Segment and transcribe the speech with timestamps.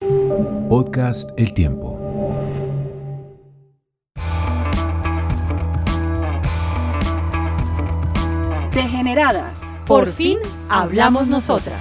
[0.00, 1.98] Podcast El Tiempo.
[8.72, 9.74] Degeneradas.
[9.86, 11.80] Por fin hablamos nosotras.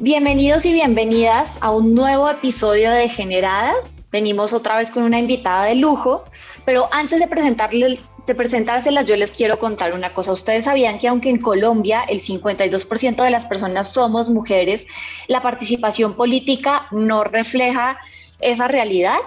[0.00, 3.94] Bienvenidos y bienvenidas a un nuevo episodio de Degeneradas.
[4.10, 6.24] Venimos otra vez con una invitada de lujo,
[6.64, 10.32] pero antes de presentarles de presentárselas, yo les quiero contar una cosa.
[10.32, 14.86] Ustedes sabían que aunque en Colombia el 52% de las personas somos mujeres,
[15.28, 17.98] la participación política no refleja
[18.40, 19.18] esa realidad.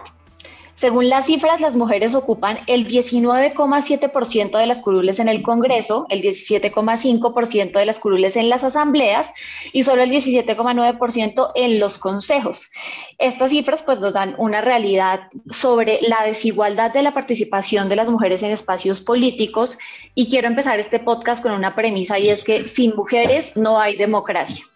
[0.79, 6.21] Según las cifras, las mujeres ocupan el 19,7% de las curules en el Congreso, el
[6.21, 9.33] 17,5% de las curules en las asambleas
[9.73, 12.71] y solo el 17,9% en los consejos.
[13.17, 18.07] Estas cifras pues nos dan una realidad sobre la desigualdad de la participación de las
[18.07, 19.77] mujeres en espacios políticos
[20.15, 23.97] y quiero empezar este podcast con una premisa y es que sin mujeres no hay
[23.97, 24.68] democracia.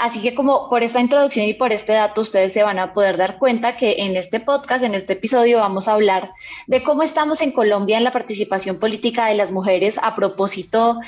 [0.00, 3.18] Así que como por esta introducción y por este dato, ustedes se van a poder
[3.18, 6.30] dar cuenta que en este podcast, en este episodio, vamos a hablar
[6.66, 10.98] de cómo estamos en Colombia en la participación política de las mujeres a propósito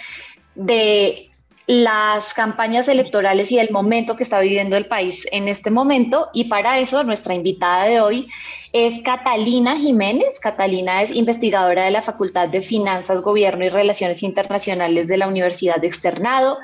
[0.54, 1.30] de
[1.66, 6.28] las campañas electorales y el momento que está viviendo el país en este momento.
[6.34, 8.28] Y para eso, nuestra invitada de hoy
[8.74, 10.38] es Catalina Jiménez.
[10.38, 15.76] Catalina es investigadora de la Facultad de Finanzas, Gobierno y Relaciones Internacionales de la Universidad
[15.76, 16.58] de Externado.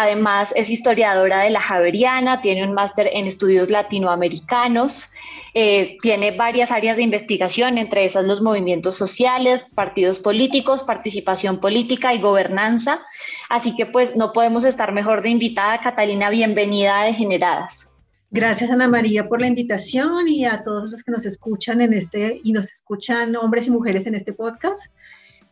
[0.00, 5.10] Además, es historiadora de la Javeriana, tiene un máster en estudios latinoamericanos,
[5.54, 12.14] eh, tiene varias áreas de investigación, entre esas los movimientos sociales, partidos políticos, participación política
[12.14, 13.00] y gobernanza.
[13.48, 15.80] Así que pues no podemos estar mejor de invitada.
[15.80, 17.88] Catalina, bienvenida a Degeneradas.
[18.30, 22.40] Gracias Ana María por la invitación y a todos los que nos escuchan en este
[22.44, 24.92] y nos escuchan hombres y mujeres en este podcast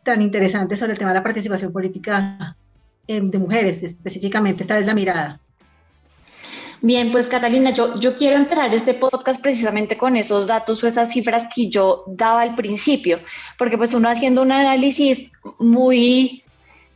[0.05, 2.57] tan interesante sobre el tema de la participación política
[3.09, 5.41] eh, de mujeres específicamente, esta es la mirada.
[6.83, 11.11] Bien, pues Catalina, yo, yo quiero empezar este podcast precisamente con esos datos o esas
[11.11, 13.19] cifras que yo daba al principio,
[13.59, 16.43] porque pues uno haciendo un análisis muy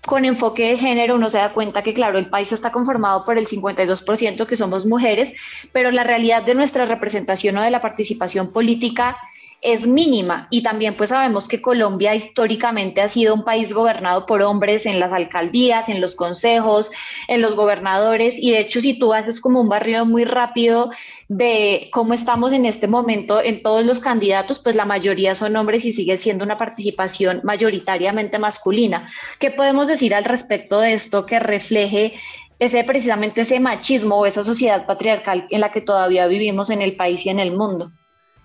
[0.06, 3.36] con enfoque de género, uno se da cuenta que, claro, el país está conformado por
[3.38, 5.32] el 52% que somos mujeres,
[5.72, 9.16] pero la realidad de nuestra representación o de la participación política
[9.62, 14.42] es mínima y también pues sabemos que Colombia históricamente ha sido un país gobernado por
[14.42, 16.90] hombres en las alcaldías, en los consejos,
[17.28, 20.90] en los gobernadores y de hecho si tú haces como un barrio muy rápido
[21.28, 25.84] de cómo estamos en este momento en todos los candidatos, pues la mayoría son hombres
[25.84, 29.08] y sigue siendo una participación mayoritariamente masculina.
[29.38, 32.14] ¿Qué podemos decir al respecto de esto que refleje
[32.58, 36.96] ese precisamente ese machismo o esa sociedad patriarcal en la que todavía vivimos en el
[36.96, 37.90] país y en el mundo?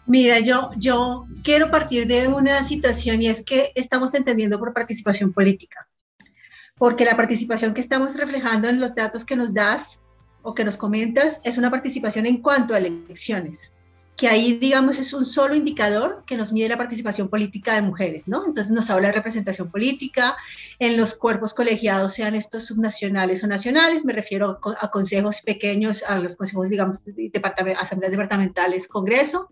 [0.07, 5.33] Mira, yo, yo quiero partir de una situación y es que estamos entendiendo por participación
[5.33, 5.87] política,
[6.77, 10.03] porque la participación que estamos reflejando en los datos que nos das
[10.43, 13.73] o que nos comentas es una participación en cuanto a elecciones,
[14.15, 18.27] que ahí, digamos, es un solo indicador que nos mide la participación política de mujeres,
[18.27, 18.45] ¿no?
[18.45, 20.37] Entonces nos habla de representación política
[20.77, 26.19] en los cuerpos colegiados, sean estos subnacionales o nacionales, me refiero a consejos pequeños, a
[26.19, 27.31] los consejos, digamos, de
[27.77, 29.49] asambleas departamentales, Congreso,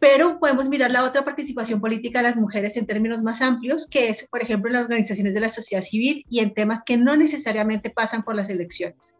[0.00, 4.08] pero podemos mirar la otra participación política de las mujeres en términos más amplios, que
[4.08, 7.16] es, por ejemplo, en las organizaciones de la sociedad civil y en temas que no
[7.16, 9.16] necesariamente pasan por las elecciones.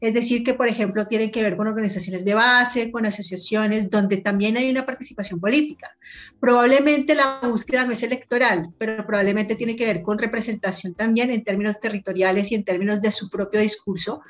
[0.00, 4.18] Es decir, que, por ejemplo, tienen que ver con organizaciones de base, con asociaciones donde
[4.18, 5.96] también hay una participación política.
[6.38, 11.44] Probablemente la búsqueda no es electoral, pero probablemente tiene que ver con representación también en
[11.44, 14.20] términos territoriales y en términos de su propio discurso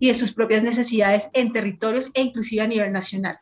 [0.00, 3.38] y de sus propias necesidades en territorios e inclusive a nivel nacional.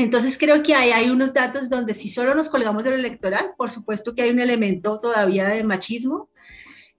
[0.00, 3.52] Entonces creo que ahí hay unos datos donde si solo nos colgamos de lo electoral,
[3.58, 6.30] por supuesto que hay un elemento todavía de machismo,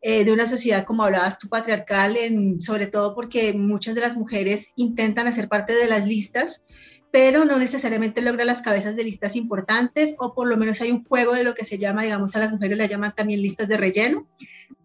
[0.02, 2.16] eh, de una sociedad, como hablabas tú, patriarcal,
[2.60, 6.64] sobre todo porque muchas de las mujeres intentan hacer parte de las listas,
[7.10, 11.04] pero no necesariamente logran las cabezas de listas importantes, o por lo menos hay un
[11.04, 13.78] juego de lo que se llama, digamos, a las mujeres le llaman también listas de
[13.78, 14.28] relleno,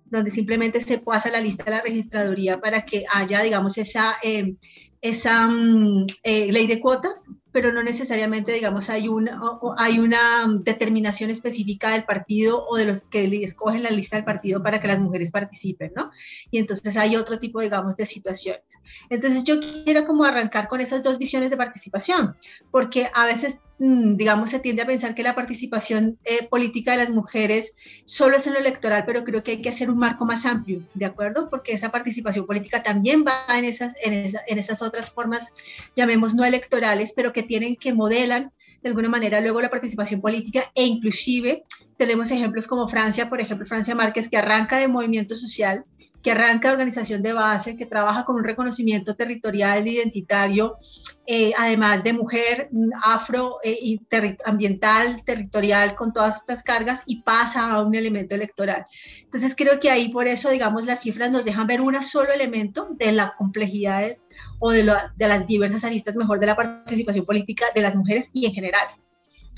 [0.07, 4.55] donde simplemente se pasa la lista a la registraduría para que haya, digamos, esa, eh,
[5.03, 9.41] esa mm, eh, ley de cuotas, pero no necesariamente, digamos, hay una,
[9.79, 14.63] hay una determinación específica del partido o de los que escogen la lista del partido
[14.63, 16.11] para que las mujeres participen, ¿no?
[16.51, 18.83] Y entonces hay otro tipo, digamos, de situaciones.
[19.09, 22.37] Entonces yo quiero como arrancar con esas dos visiones de participación,
[22.71, 26.97] porque a veces Mm, digamos, se tiende a pensar que la participación eh, política de
[26.97, 27.77] las mujeres
[28.07, 30.83] solo es en lo electoral, pero creo que hay que hacer un marco más amplio,
[30.95, 31.51] ¿de acuerdo?
[31.51, 35.53] Porque esa participación política también va en esas, en, en esas otras formas,
[35.95, 38.53] llamemos no electorales, pero que tienen que modelan
[38.83, 41.65] de alguna manera luego la participación política e inclusive
[41.97, 45.85] tenemos ejemplos como Francia, por ejemplo, Francia Márquez, que arranca de movimiento social
[46.27, 50.77] que arranca organización de base, que trabaja con un reconocimiento territorial, identitario,
[51.27, 54.01] eh, además de mujer, mm, afro, eh, y
[54.45, 58.85] ambiental, territorial, con todas estas cargas y pasa a un elemento electoral.
[59.23, 62.89] Entonces creo que ahí por eso, digamos, las cifras nos dejan ver un solo elemento
[62.93, 64.17] de la complejidad
[64.59, 64.85] o de,
[65.17, 68.87] de, las diversas aristas, mejor, de la participación política de las mujeres y en general,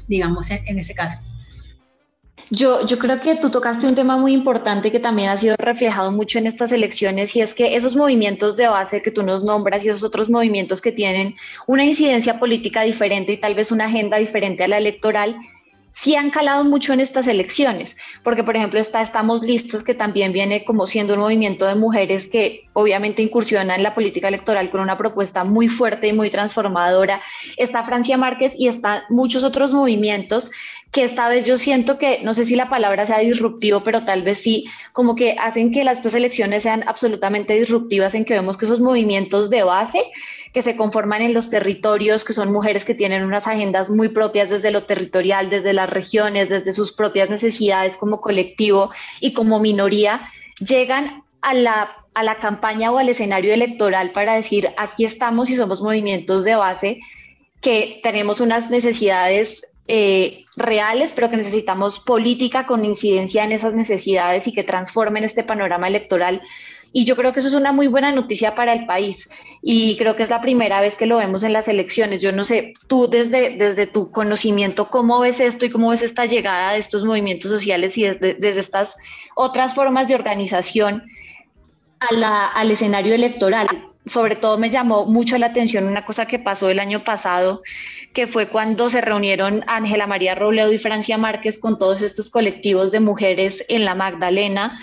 [0.07, 1.19] digamos, en ese caso.
[2.51, 6.39] Yo, creo que tú tocaste un tema muy importante que también ha sido reflejado mucho
[6.39, 9.89] en estas elecciones y es que esos movimientos de base que tú nos nombras y
[9.89, 11.37] esos otros movimientos que tienen
[11.67, 15.37] una incidencia política diferente y tal vez una agenda diferente a la electoral,
[15.93, 20.33] sí han calado mucho en estas elecciones, porque por ejemplo está Estamos Listos, que también
[20.33, 24.81] viene como siendo un movimiento de mujeres que obviamente incursiona en la política electoral con
[24.81, 27.21] una propuesta muy fuerte y muy transformadora.
[27.57, 30.51] Está Francia Márquez y están muchos otros movimientos
[30.93, 34.23] que esta vez yo siento que, no sé si la palabra sea disruptivo, pero tal
[34.23, 38.65] vez sí, como que hacen que estas elecciones sean absolutamente disruptivas en que vemos que
[38.65, 40.03] esos movimientos de base
[40.55, 44.49] que se conforman en los territorios, que son mujeres que tienen unas agendas muy propias
[44.49, 48.91] desde lo territorial, desde las regiones, desde sus propias necesidades como colectivo
[49.21, 50.23] y como minoría,
[50.59, 55.55] llegan a la, a la campaña o al escenario electoral para decir, aquí estamos y
[55.55, 56.99] somos movimientos de base
[57.61, 64.49] que tenemos unas necesidades eh, reales, pero que necesitamos política con incidencia en esas necesidades
[64.49, 66.43] y que transformen este panorama electoral.
[66.93, 69.31] Y yo creo que eso es una muy buena noticia para el país
[69.63, 72.21] y creo que es la primera vez que lo vemos en las elecciones.
[72.21, 76.27] Yo no sé, tú desde, desde tu conocimiento, ¿cómo ves esto y cómo ves esta
[76.27, 78.97] llegada de estos movimientos sociales y desde, desde estas
[79.37, 81.05] otras formas de organización
[82.01, 83.67] a al escenario electoral?
[84.09, 87.63] sobre todo me llamó mucho la atención una cosa que pasó el año pasado,
[88.13, 92.91] que fue cuando se reunieron Ángela María Robledo y Francia Márquez con todos estos colectivos
[92.91, 94.81] de mujeres en la Magdalena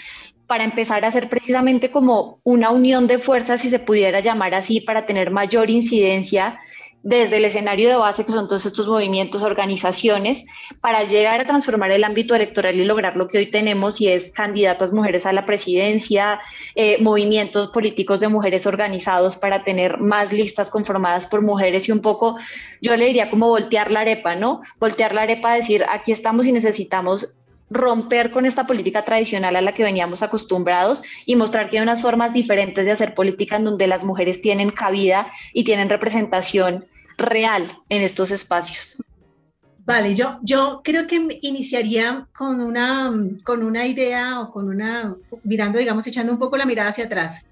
[0.48, 4.80] para empezar a hacer precisamente como una unión de fuerzas, si se pudiera llamar así,
[4.80, 6.60] para tener mayor incidencia
[7.06, 10.44] desde el escenario de base, que son todos estos movimientos, organizaciones,
[10.82, 14.32] para llegar a transformar el ámbito electoral y lograr lo que hoy tenemos, y es
[14.32, 16.40] candidatas mujeres a la presidencia,
[16.74, 22.02] eh, movimientos políticos de mujeres organizados para tener más listas conformadas por mujeres y un
[22.02, 22.40] poco,
[22.82, 24.62] yo le diría como voltear la arepa, ¿no?
[24.80, 27.36] Voltear la arepa, decir, aquí estamos y necesitamos
[27.70, 32.02] romper con esta política tradicional a la que veníamos acostumbrados y mostrar que hay unas
[32.02, 36.86] formas diferentes de hacer política en donde las mujeres tienen cabida y tienen representación
[37.18, 38.98] real en estos espacios.
[39.86, 43.14] Vale, yo, yo creo que iniciaría con una,
[43.44, 47.46] con una idea o con una, mirando, digamos, echando un poco la mirada hacia atrás.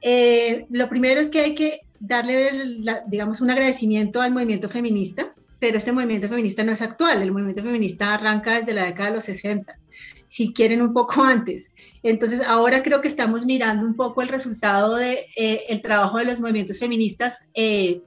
[0.00, 5.76] Eh, lo primero es que hay que darle, digamos, un agradecimiento al movimiento feminista, pero
[5.76, 9.24] este movimiento feminista no es actual, el movimiento feminista arranca desde la década de los
[9.24, 9.78] 60,
[10.26, 11.72] si quieren un poco antes.
[12.02, 16.26] Entonces, ahora creo que estamos mirando un poco el resultado del de, eh, trabajo de
[16.26, 17.50] los movimientos feministas.
[17.54, 18.02] Eh,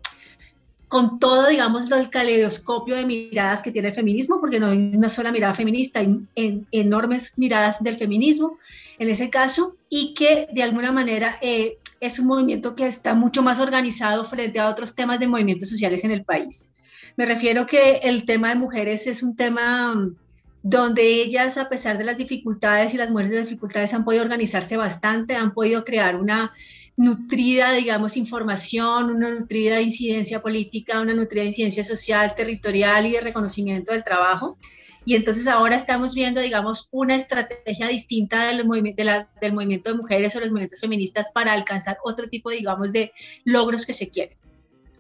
[0.91, 5.07] con todo, digamos, el caleidoscopio de miradas que tiene el feminismo, porque no hay una
[5.07, 6.27] sola mirada feminista, hay
[6.73, 8.59] enormes miradas del feminismo
[8.99, 13.41] en ese caso, y que de alguna manera eh, es un movimiento que está mucho
[13.41, 16.67] más organizado frente a otros temas de movimientos sociales en el país.
[17.15, 20.17] Me refiero que el tema de mujeres es un tema mm,
[20.61, 24.75] donde ellas, a pesar de las dificultades y las mujeres de dificultades, han podido organizarse
[24.75, 26.51] bastante, han podido crear una
[26.97, 33.91] nutrida, digamos, información, una nutrida incidencia política, una nutrida incidencia social, territorial y de reconocimiento
[33.91, 34.57] del trabajo.
[35.03, 39.97] Y entonces ahora estamos viendo, digamos, una estrategia distinta del, movimiento de del movimiento de
[39.97, 43.11] mujeres o los movimientos feministas para alcanzar otro tipo, digamos, de
[43.43, 44.37] logros que se quieren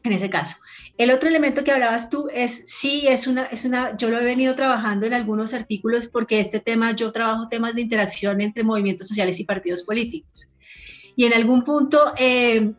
[0.03, 0.57] en ese caso.
[0.97, 4.23] El otro elemento que hablabas tú es, sí, es una, es una, yo lo he
[4.23, 9.07] venido trabajando en algunos artículos porque este tema, yo trabajo temas de interacción entre movimientos
[9.07, 10.49] sociales y partidos políticos.
[11.15, 12.73] Y en algún punto, eh,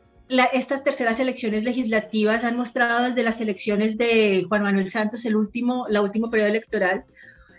[0.52, 5.86] estas terceras elecciones legislativas han mostrado desde las elecciones de Juan Manuel Santos, el último,
[5.88, 7.04] la último periodo electoral,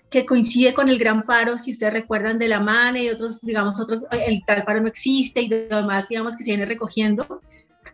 [0.10, 3.80] que coincide con el gran paro, si ustedes recuerdan, de la MANE y otros, digamos,
[3.80, 7.42] otros, el tal paro no existe y demás, digamos, que se viene recogiendo.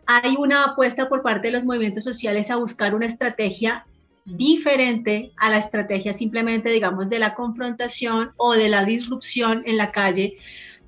[0.06, 3.86] hay una apuesta por parte de los movimientos sociales a buscar una estrategia
[4.24, 9.92] diferente a la estrategia simplemente, digamos, de la confrontación o de la disrupción en la
[9.92, 10.36] calle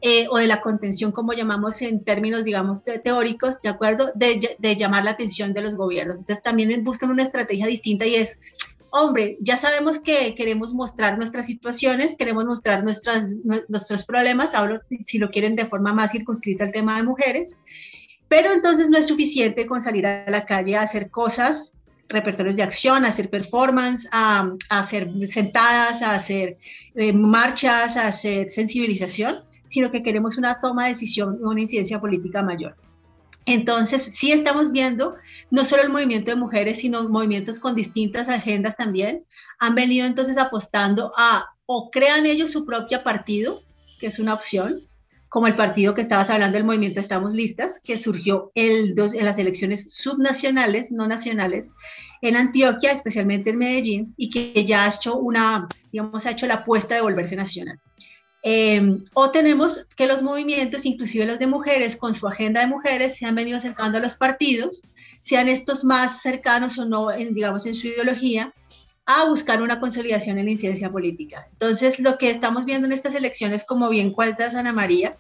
[0.04, 4.11] eh, o de la contención, como llamamos en términos, digamos, teóricos, ¿de acuerdo?
[4.16, 6.18] De, llamar la atención de los gobiernos.
[6.18, 8.40] Entonces también buscan una estrategia distinta y es,
[8.90, 13.28] hombre, ya sabemos que queremos mostrar nuestras situaciones, queremos mostrar nuestras,
[13.68, 17.61] nuestros problemas, hablo si lo quieren de forma más circunscrita al tema de mujeres,
[18.26, 21.75] pero entonces no es suficiente con salir a la calle a hacer cosas
[22.09, 26.59] repertorios de acción, a hacer performance, a, hacer sentadas, a hacer
[26.97, 32.43] eh, marchas, a hacer sensibilización, sino que queremos una toma de decisión, una incidencia política
[32.43, 32.76] mayor.
[33.47, 35.17] Entonces, sí estamos viendo
[35.50, 39.25] no solo el movimiento de mujeres, sino movimientos con distintas agendas también.
[39.59, 43.62] Han venido entonces apostando a o crean ellos su propio partido,
[43.99, 44.81] que es una opción,
[45.31, 49.25] como el partido que estabas hablando, el movimiento Estamos Listas, que surgió el dos, en
[49.25, 51.71] las elecciones subnacionales, no nacionales,
[52.21, 56.57] en Antioquia, especialmente en Medellín, y que ya ha hecho una, digamos, ha hecho la
[56.57, 57.81] apuesta de volverse nacional.
[58.44, 63.16] Em, o tenemos que los movimientos, inclusive los de mujeres, con su agenda de mujeres,
[63.16, 64.82] se han venido acercando a los partidos,
[65.20, 68.52] sean estos más cercanos o no, digamos, en su ideología,
[69.06, 71.49] a buscar una consolidación en la incidencia política.
[71.52, 75.16] Entonces, lo que estamos viendo en estas elecciones, como bien cuenta Ana María,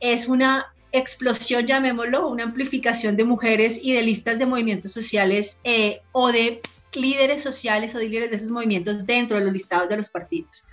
[0.00, 6.00] es una explosión, llamémoslo, una amplificación de mujeres y de listas de movimientos sociales eh,
[6.12, 6.60] o de
[6.94, 10.64] líderes sociales o de líderes de esos movimientos dentro de los listados de los partidos.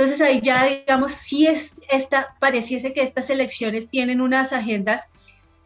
[0.00, 5.10] Entonces ahí ya, digamos, sí es esta, pareciese que estas elecciones tienen unas agendas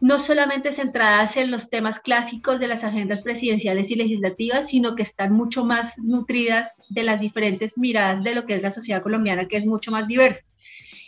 [0.01, 5.03] no solamente centradas en los temas clásicos de las agendas presidenciales y legislativas, sino que
[5.03, 9.47] están mucho más nutridas de las diferentes miradas de lo que es la sociedad colombiana,
[9.47, 10.43] que es mucho más diversa.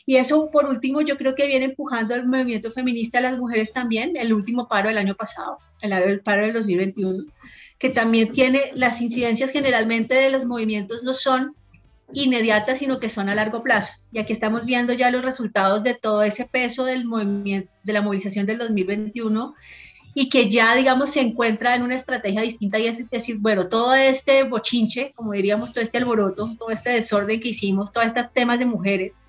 [0.05, 3.73] Y eso, por último, yo creo que viene empujando el movimiento feminista a las mujeres
[3.73, 7.25] también, el último paro del año pasado, el paro del 2021,
[7.77, 11.57] que también tiene las incidencias generalmente de los movimientos no son
[12.13, 13.93] inmediatas, sino que son a largo plazo.
[14.11, 18.01] Y aquí estamos viendo ya los resultados de todo ese peso del movimiento, de la
[18.01, 19.55] movilización del 2021
[20.19, 23.93] y que ya, digamos, se encuentra en una estrategia distinta y es decir, bueno, todo
[23.93, 28.57] este bochinche, como diríamos, todo este alboroto, todo este desorden que hicimos, todos estos temas
[28.57, 29.19] de mujeres,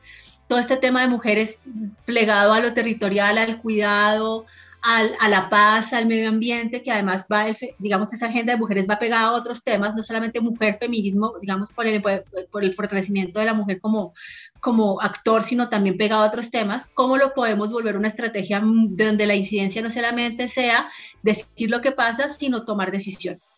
[0.46, 1.58] todo este tema de mujeres
[2.06, 4.46] plegado a lo territorial, al cuidado,
[4.82, 7.46] a la paz, al medio ambiente, que además va,
[7.78, 11.72] digamos, esa agenda de mujeres va pegada a otros temas, no solamente mujer, feminismo, digamos,
[11.72, 12.02] por el,
[12.50, 14.14] por el fortalecimiento de la mujer como,
[14.60, 19.26] como actor, sino también pegado a otros temas, ¿cómo lo podemos volver una estrategia donde
[19.26, 20.90] la incidencia no solamente sea
[21.22, 23.52] decir lo que pasa, sino tomar decisiones?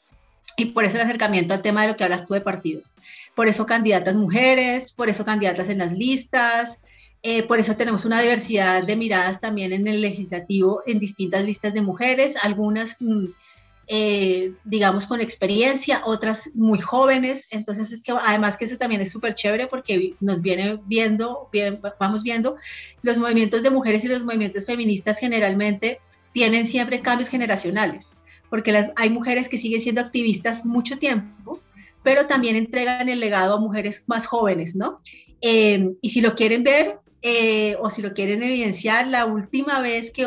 [0.57, 2.95] Y por eso el acercamiento al tema de lo que hablas tú de partidos.
[3.35, 6.81] Por eso candidatas mujeres, por eso candidatas en las listas,
[7.23, 11.75] eh, por eso tenemos una diversidad de miradas también en el legislativo, en distintas listas
[11.75, 13.27] de mujeres, algunas, mm,
[13.89, 17.49] eh, digamos, con experiencia, otras muy jóvenes.
[17.51, 22.23] Entonces, que, además que eso también es súper chévere porque nos viene viendo, bien, vamos
[22.23, 22.57] viendo,
[23.03, 26.01] los movimientos de mujeres y los movimientos feministas generalmente
[26.33, 28.13] tienen siempre cambios generacionales,
[28.49, 31.61] porque las, hay mujeres que siguen siendo activistas mucho tiempo,
[32.03, 35.01] pero también entregan el legado a mujeres más jóvenes, ¿no?
[35.43, 40.11] Eh, y si lo quieren ver, eh, o si lo quieren evidenciar, la última vez
[40.11, 40.27] que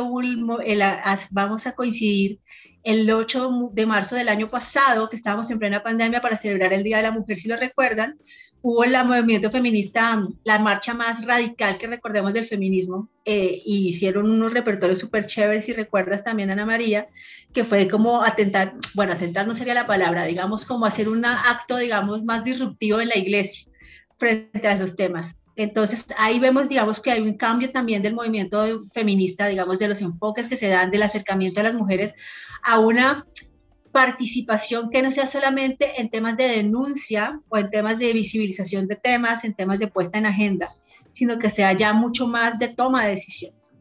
[1.31, 2.39] vamos a coincidir
[2.83, 6.83] el 8 de marzo del año pasado, que estábamos en plena pandemia para celebrar el
[6.83, 8.19] Día de la Mujer, si lo recuerdan,
[8.61, 14.29] hubo el movimiento feminista, la marcha más radical que recordemos del feminismo, eh, y hicieron
[14.29, 17.07] unos repertorios súper chéveres, si recuerdas también, Ana María,
[17.53, 21.77] que fue como atentar, bueno, atentar no sería la palabra, digamos, como hacer un acto,
[21.77, 23.65] digamos, más disruptivo en la iglesia
[24.17, 25.37] frente a esos temas.
[25.55, 30.01] Entonces ahí vemos, digamos, que hay un cambio también del movimiento feminista, digamos, de los
[30.01, 32.15] enfoques que se dan del acercamiento a las mujeres
[32.63, 33.25] a una
[33.91, 38.95] participación que no sea solamente en temas de denuncia o en temas de visibilización de
[38.95, 40.75] temas, en temas de puesta en agenda,
[41.11, 43.75] sino que sea ya mucho más de toma de decisiones.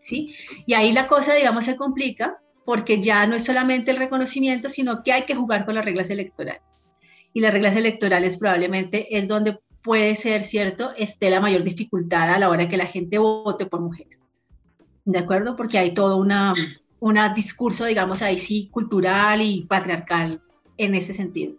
[0.00, 0.34] ¿sí?
[0.64, 5.02] Y ahí la cosa, digamos, se complica porque ya no es solamente el reconocimiento, sino
[5.02, 6.62] que hay que jugar con las reglas electorales.
[7.34, 12.38] Y las reglas electorales probablemente es donde puede ser, ¿cierto?, esté la mayor dificultad a
[12.38, 14.24] la hora que la gente vote por mujeres.
[15.04, 15.56] ¿De acuerdo?
[15.56, 16.54] Porque hay todo una,
[17.00, 20.40] una discurso, digamos, ahí sí, cultural y patriarcal
[20.76, 21.54] en ese sentido.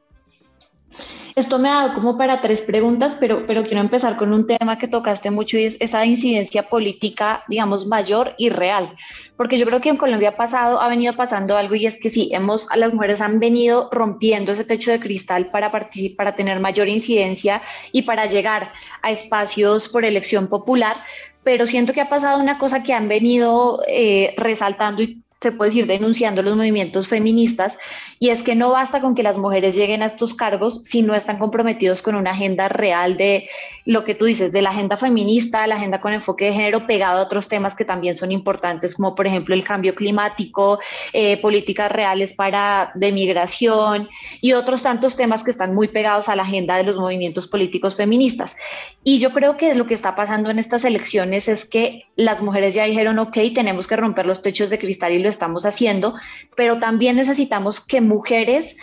[1.36, 4.78] Esto me ha dado como para tres preguntas, pero, pero quiero empezar con un tema
[4.78, 8.94] que tocaste mucho y es esa incidencia política, digamos, mayor y real.
[9.36, 12.12] Porque yo creo que en Colombia ha pasado, ha venido pasando algo y es que
[12.12, 16.60] sí, hemos, las mujeres han venido rompiendo ese techo de cristal para participar, para tener
[16.60, 17.62] mayor incidencia
[17.92, 18.72] y para llegar
[19.02, 20.98] a espacios por elección popular,
[21.44, 25.70] pero siento que ha pasado una cosa que han venido eh, resaltando y se puede
[25.70, 27.78] decir, denunciando los movimientos feministas,
[28.20, 31.14] y es que no basta con que las mujeres lleguen a estos cargos si no
[31.14, 33.50] están comprometidos con una agenda real de
[33.86, 37.20] lo que tú dices, de la agenda feminista, la agenda con enfoque de género, pegado
[37.20, 40.80] a otros temas que también son importantes, como por ejemplo el cambio climático,
[41.12, 44.08] eh, políticas reales para de migración
[44.40, 47.96] y otros tantos temas que están muy pegados a la agenda de los movimientos políticos
[47.96, 48.56] feministas.
[49.04, 52.74] Y yo creo que lo que está pasando en estas elecciones es que las mujeres
[52.74, 56.16] ya dijeron, ok, tenemos que romper los techos de cristal y lo estamos haciendo,
[56.56, 58.78] pero también necesitamos que mujeres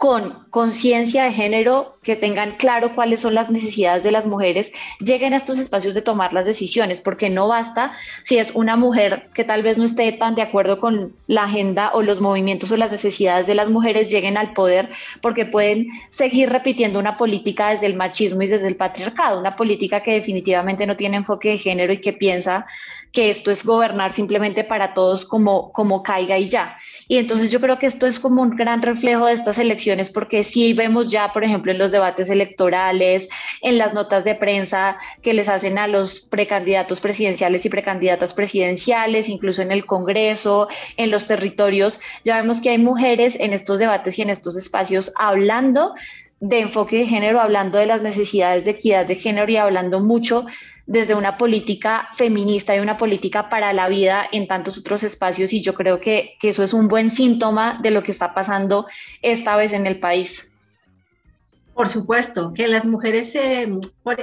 [0.00, 5.34] con conciencia de género, que tengan claro cuáles son las necesidades de las mujeres, lleguen
[5.34, 7.92] a estos espacios de tomar las decisiones, porque no basta
[8.24, 11.90] si es una mujer que tal vez no esté tan de acuerdo con la agenda
[11.92, 14.88] o los movimientos o las necesidades de las mujeres, lleguen al poder,
[15.20, 20.02] porque pueden seguir repitiendo una política desde el machismo y desde el patriarcado, una política
[20.02, 22.64] que definitivamente no tiene enfoque de género y que piensa
[23.12, 26.76] que esto es gobernar simplemente para todos como, como caiga y ya.
[27.08, 30.44] Y entonces yo creo que esto es como un gran reflejo de estas elecciones, porque
[30.44, 33.28] sí vemos ya, por ejemplo, en los debates electorales,
[33.62, 39.28] en las notas de prensa que les hacen a los precandidatos presidenciales y precandidatas presidenciales,
[39.28, 44.18] incluso en el Congreso, en los territorios, ya vemos que hay mujeres en estos debates
[44.18, 45.94] y en estos espacios hablando
[46.40, 50.46] de enfoque de género, hablando de las necesidades de equidad de género y hablando mucho
[50.90, 55.62] desde una política feminista y una política para la vida en tantos otros espacios y
[55.62, 58.88] yo creo que, eso es un buen síntoma de lo que está pasando
[59.22, 60.50] esta vez en el país.
[61.74, 63.38] Por supuesto, que las mujeres,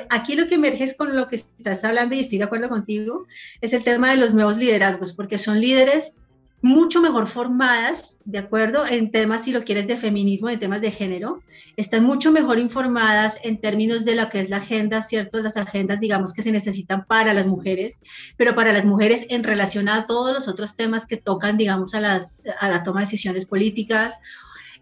[0.09, 3.25] aquí lo que emerge es con lo que estás hablando y estoy de acuerdo contigo,
[3.61, 6.15] es el tema de los nuevos liderazgos, porque son líderes
[6.61, 8.85] mucho mejor formadas, ¿de acuerdo?
[8.87, 11.41] En temas, si lo quieres, de feminismo, en temas de género,
[11.75, 15.39] están mucho mejor informadas en términos de lo que es la agenda, ¿cierto?
[15.39, 17.99] Las agendas, digamos, que se necesitan para las mujeres,
[18.37, 21.99] pero para las mujeres en relación a todos los otros temas que tocan, digamos, a,
[21.99, 24.19] las, a la toma de decisiones políticas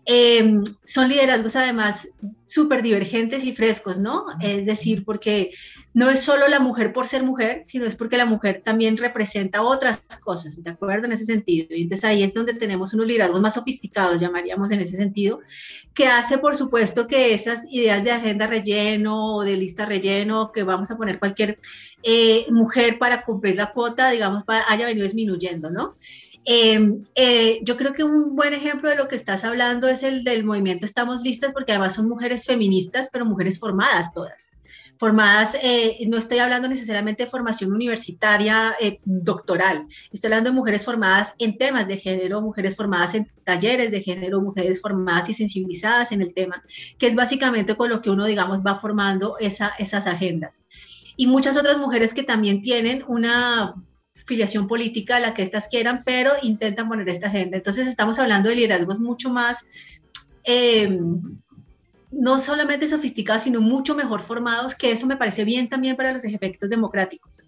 [0.08, 2.08] Em, son liderazgos además
[2.46, 4.28] súper divergentes y frescos, ¿no?
[4.40, 5.52] Es decir, porque
[5.96, 9.64] no es solo la mujer por ser mujer, sino es porque la mujer también representa
[9.64, 11.08] otras cosas, ¿de acuerdo?
[11.08, 11.70] En ese sentido.
[11.72, 15.40] Y entonces ahí es donde tenemos unos liderazgos más sofisticados, llamaríamos en ese sentido,
[15.96, 20.62] que hace, por supuesto, que esas ideas de agenda relleno o de lista relleno, que
[20.62, 21.58] vamos a poner cualquier
[22.04, 25.98] eh, mujer para cumplir la cuota, digamos, haya venido disminuyendo, ¿no?
[26.48, 30.24] Em, eh, yo creo que un buen ejemplo de lo que estás hablando es el
[30.24, 34.52] del movimiento Estamos Listas, porque además son mujeres feministas, pero mujeres formadas todas.
[35.00, 40.86] Formadas, eh, no estoy hablando necesariamente de formación universitaria eh, doctoral, estoy hablando de mujeres
[40.86, 46.12] formadas en temas de género, mujeres formadas en talleres de género, mujeres formadas y sensibilizadas
[46.12, 46.64] en el tema,
[47.00, 50.62] que es básicamente con lo que uno, digamos, va formando esa, esas agendas.
[51.18, 53.74] Y muchas otras mujeres que también tienen una
[54.16, 57.58] filiación política, la que éstas quieran, pero intentan poner esta agenda.
[57.58, 59.68] Entonces estamos hablando de liderazgos mucho más,
[60.44, 61.00] eh,
[62.12, 66.24] no solamente sofisticados, sino mucho mejor formados, que eso me parece bien también para los
[66.24, 67.44] efectos democráticos,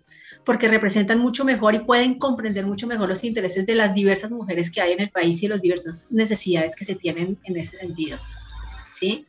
[0.46, 4.70] porque representan mucho mejor y pueden comprender mucho mejor los intereses de las diversas mujeres
[4.70, 8.20] que hay en el país y las diversas necesidades que se tienen en ese sentido.
[8.94, 9.26] ¿Sí?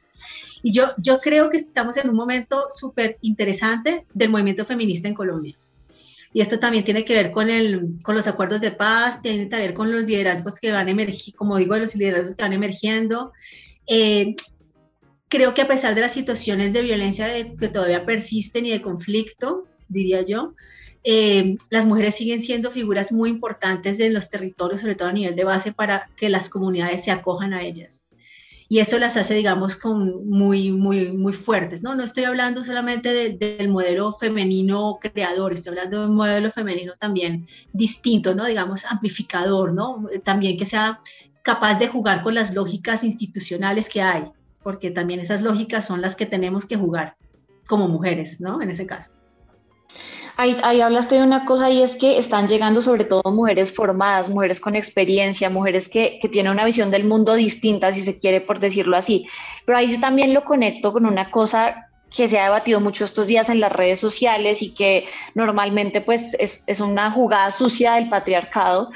[0.63, 5.15] Y yo, yo creo que estamos en un momento súper interesante del movimiento feminista en
[5.15, 5.57] Colombia.
[6.39, 9.57] Y esto también tiene que ver con, el, con los acuerdos de paz, tiene que
[9.57, 13.33] ver con los liderazgos que van emergiendo, como digo, los liderazgos que van emergiendo.
[13.89, 14.37] Eh,
[15.27, 17.27] creo que a pesar de las situaciones de violencia
[17.59, 20.55] que todavía persisten y de conflicto, diría yo,
[21.03, 25.35] eh, las mujeres siguen siendo figuras muy importantes en los territorios, sobre todo a nivel
[25.35, 28.05] de base, para que las comunidades se acojan a ellas
[28.71, 31.95] y eso las hace, digamos, con muy, muy, muy fuertes, ¿no?
[31.95, 37.47] No estoy hablando solamente del modelo femenino creador, estoy hablando de un modelo femenino también
[37.73, 38.45] distinto, ¿no?
[38.45, 40.07] Digamos, amplificador, ¿no?
[40.23, 41.01] También que sea
[41.43, 44.25] capaz de jugar con las lógicas institucionales que hay,
[44.63, 47.17] porque también esas lógicas son las que tenemos que jugar
[47.67, 48.61] como mujeres, ¿no?
[48.61, 49.18] En ese caso.
[50.41, 54.61] Ahí, hablaste de una cosa y es que están llegando sobre todo mujeres formadas, mujeres
[54.61, 58.61] con experiencia, mujeres que, que, tienen una visión del mundo distinta, si se quiere por
[58.61, 59.27] decirlo así.
[59.67, 63.27] Pero ahí yo también lo conecto con una cosa que se ha debatido mucho estos
[63.27, 68.09] días en las redes sociales y que normalmente pues es, es una jugada sucia del
[68.09, 68.93] patriarcado.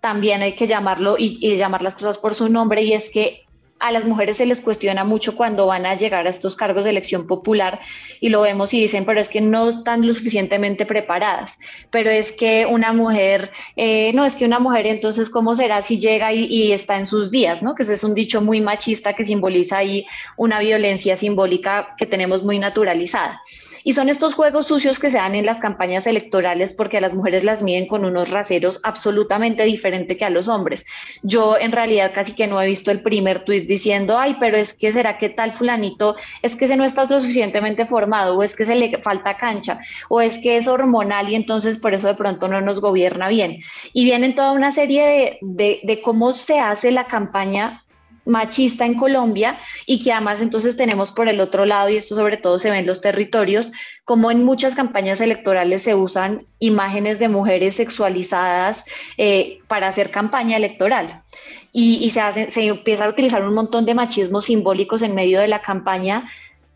[0.00, 3.44] También hay que llamarlo y llamar las cosas por su nombre y es que
[3.80, 6.90] a las mujeres se les cuestiona mucho cuando van a llegar a estos cargos de
[6.90, 7.80] elección popular
[8.20, 11.58] y lo vemos y dicen, pero es que no están lo suficientemente preparadas,
[11.90, 15.98] pero es que una mujer, eh, no es que una mujer entonces, ¿cómo será si
[15.98, 17.62] llega y, está en sus días?
[17.62, 17.74] ¿no?
[17.74, 22.42] Que ese es un dicho muy machista que simboliza ahí una violencia simbólica que tenemos
[22.42, 23.42] muy naturalizada.
[23.88, 27.14] Y son estos juegos sucios que se dan en las campañas electorales porque a las
[27.14, 30.84] mujeres las miden con unos raseros absolutamente diferentes que a los hombres.
[31.22, 34.74] Yo en realidad casi que no he visto el primer tuit diciendo, ay, pero es
[34.74, 38.54] que será que tal fulanito, es que se no está lo suficientemente formado o es
[38.54, 42.14] que se le falta cancha o es que es hormonal y entonces por eso de
[42.14, 43.60] pronto no nos gobierna bien.
[43.94, 47.82] Y vienen toda una serie de, de cómo se hace la campaña
[48.28, 52.36] machista en Colombia y que además entonces tenemos por el otro lado, y esto sobre
[52.36, 53.72] todo se ve en los territorios,
[54.04, 58.84] como en muchas campañas electorales se usan imágenes de mujeres sexualizadas
[59.16, 61.22] eh, para hacer campaña electoral.
[61.70, 65.46] Y, se, hace, se empieza a utilizar un montón de machismos simbólicos en medio de
[65.46, 66.28] la campaña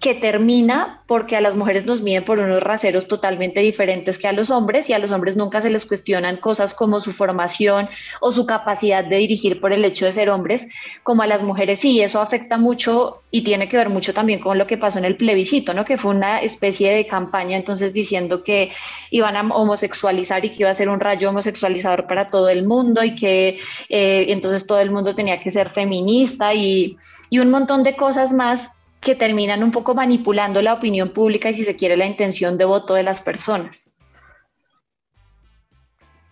[0.03, 4.33] que termina porque a las mujeres nos miden por unos raseros totalmente diferentes que a
[4.33, 7.88] los hombres y a los hombres nunca se les cuestionan cosas como su formación
[8.21, 10.67] o su capacidad de dirigir por el hecho de ser hombres,
[11.05, 14.59] como a las mujeres sí, eso afecta mucho y tiene que ver mucho también con
[14.59, 15.85] lo que pasó en el plebiscito, ¿no?
[15.85, 18.73] Que fue una especie de campaña entonces diciendo que
[19.12, 23.05] iban a homosexualizar y que iba a ser un rayo homosexualizador para todo el mundo
[23.05, 26.97] y que eh, entonces todo el mundo tenía que ser feminista y,
[27.31, 31.55] y un montón de cosas más que terminan un poco manipulando la opinión pública y
[31.55, 33.91] si se quiere la intención de voto de las personas.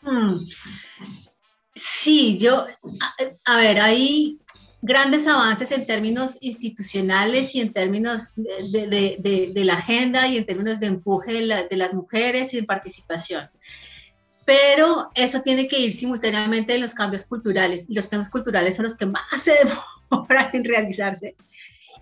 [0.02, 0.36] Hmm.
[1.74, 2.66] Sí, yo,
[3.44, 4.38] a, ver, hay
[4.82, 10.86] grandes avances en términos institucionales y en términos de, la agenda y en términos de
[10.86, 13.50] empuje de, las mujeres y de participación.
[14.44, 18.84] Pero eso tiene que ir simultáneamente en los cambios culturales y los cambios culturales son
[18.84, 19.54] los que más se
[20.10, 21.34] demoran en realizarse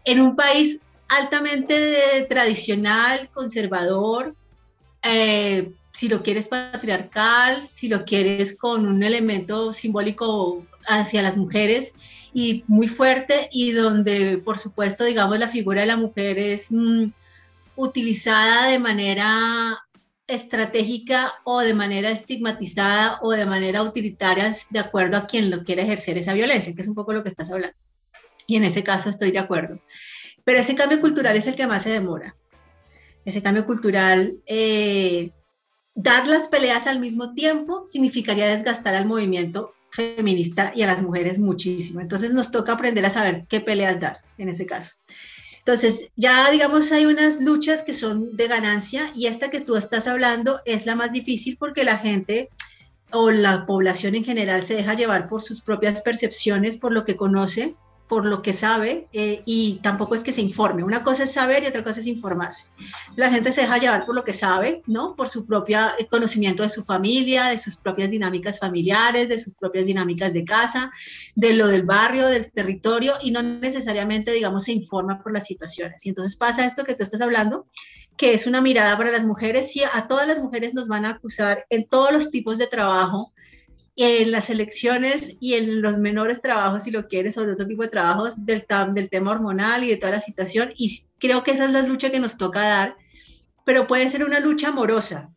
[0.05, 4.35] en un país altamente tradicional, conservador,
[5.03, 11.95] eh, si lo quieres patriarcal, si lo quieres con un elemento simbólico hacia las mujeres
[12.33, 17.07] y muy fuerte y donde por supuesto digamos la figura de la mujer es mm,
[17.77, 19.79] utilizada de manera
[20.27, 25.83] estratégica o de manera estigmatizada o de manera utilitaria de acuerdo a quien lo quiere
[25.83, 27.88] ejercer esa violencia, que es un poco lo que estás hablando
[28.49, 29.81] y en ese caso estoy de acuerdo.
[30.43, 32.35] Pero ese cambio cultural es el que más se demora.
[33.25, 35.31] Ese cambio cultural, eh,
[35.95, 41.39] dar las peleas al mismo tiempo significaría desgastar al movimiento feminista y a las mujeres
[41.39, 42.01] muchísimo.
[42.01, 44.95] Entonces nos toca aprender a saber qué peleas dar en ese caso.
[45.59, 50.09] Entonces, ya digamos, hay unas luchas que son de ganancia y esta que tú estás
[50.09, 52.49] hablando es la más difícil porque la gente
[53.11, 57.17] o la población en general se deja llevar por sus propias percepciones, por lo que
[57.17, 57.77] conoce
[58.09, 60.83] por lo que sabe eh, y tampoco es que se informe.
[60.83, 62.65] Una cosa es saber y otra cosa es informarse.
[63.17, 65.15] La gente se deja llevar por lo que sabe, ¿no?
[65.15, 69.55] Por su propio eh, conocimiento de su familia, de sus propias dinámicas familiares, de sus
[69.55, 70.91] propias dinámicas de casa,
[71.35, 76.05] de lo del barrio, del territorio y no necesariamente, digamos, se informa por las situaciones.
[76.07, 77.67] Y entonces pasa esto que tú estás hablando,
[78.17, 79.71] que es una mirada para las mujeres.
[79.71, 83.33] Sí, a todas las mujeres nos van a acusar en todos los tipos de trabajo
[84.01, 87.83] en las elecciones y en los menores trabajos, si lo quieres, o de otro tipo
[87.83, 90.73] de trabajos, del, del tema hormonal y de toda la situación.
[90.77, 92.97] Y creo que esa es la lucha que nos toca dar,
[93.65, 95.31] pero puede ser una lucha amorosa.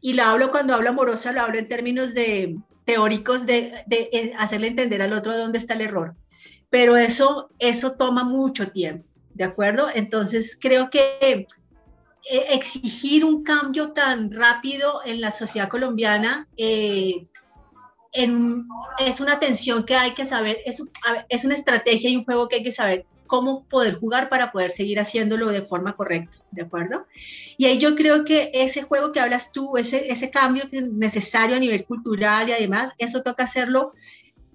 [0.00, 4.32] Y la hablo cuando hablo amorosa, lo hablo en términos de teóricos de, de eh,
[4.38, 6.14] hacerle entender al otro dónde está el error.
[6.70, 9.88] Pero eso, eso toma mucho tiempo, ¿de acuerdo?
[9.94, 11.46] Entonces creo que
[12.30, 17.26] eh, exigir un cambio tan rápido en la sociedad colombiana eh,
[18.98, 22.62] es una tensión que hay que saber, es, una estrategia y un juego que hay
[22.62, 27.06] que saber cómo poder jugar para poder seguir haciéndolo de forma correcta, ¿de acuerdo?
[27.58, 31.60] Y ahí yo creo que ese juego que hablas tú, ese, ese cambio necesario a
[31.60, 33.92] nivel cultural y además, eso toca hacerlo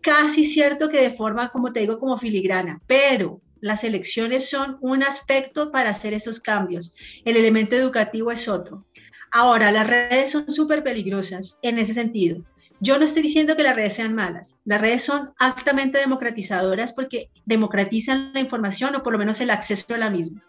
[0.01, 5.03] casi cierto que de forma, como te digo, como filigrana, pero las elecciones son un
[5.03, 6.95] aspecto para hacer esos cambios.
[7.25, 8.85] El elemento educativo es otro.
[9.31, 12.43] Ahora, las redes son súper peligrosas en ese sentido.
[12.83, 14.57] Yo no estoy diciendo que las redes sean malas.
[14.65, 19.85] Las redes son altamente democratizadoras porque democratizan la información o por lo menos el acceso
[19.93, 20.43] a la misma.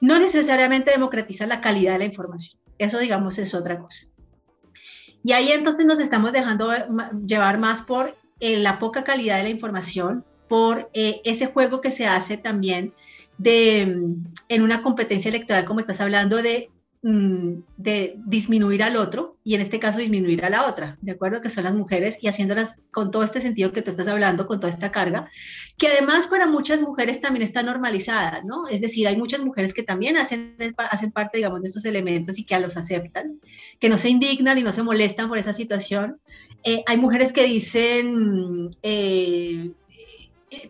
[0.00, 2.58] No necesariamente democratizan la calidad de la información.
[2.78, 4.06] Eso, digamos, es otra cosa.
[5.22, 6.70] Y ahí entonces nos estamos dejando
[7.26, 11.90] llevar más por eh, la poca calidad de la información, por eh, ese juego que
[11.90, 12.94] se hace también
[13.38, 19.60] mm, en una competencia electoral, como estás hablando, de de disminuir al otro y en
[19.60, 21.40] este caso disminuir a la otra, ¿de acuerdo?
[21.40, 24.58] Que son las mujeres y haciéndolas con todo este sentido que tú estás hablando, con
[24.58, 25.30] toda esta carga,
[25.76, 28.66] que además para muchas mujeres también está normalizada, ¿no?
[28.68, 32.44] Es decir, hay muchas mujeres que también hacen, hacen parte, digamos, de estos elementos y
[32.44, 33.40] que los aceptan,
[33.78, 36.20] que no se indignan y no se molestan por esa situación.
[36.64, 38.70] Eh, hay mujeres que dicen...
[38.82, 39.70] Eh,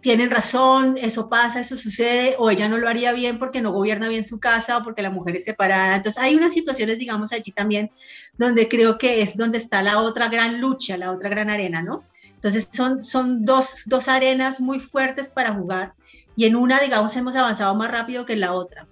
[0.00, 4.08] tienen razón, eso pasa, eso sucede, o ella no lo haría bien porque no gobierna
[4.08, 5.96] bien su casa o porque la mujer es separada.
[5.96, 7.90] Entonces hay unas situaciones, digamos, allí también
[8.36, 12.04] donde creo que es donde está la otra gran lucha, la otra gran arena, ¿no?
[12.34, 15.94] Entonces son, son dos, dos arenas muy fuertes para jugar
[16.36, 18.86] y en una, digamos, hemos avanzado más rápido que en la otra